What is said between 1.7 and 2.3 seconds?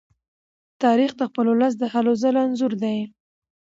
د هلو